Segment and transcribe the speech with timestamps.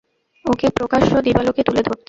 [0.45, 1.99] ওকে প্রকাশ্য দিবালোকে তুলে ধরতে।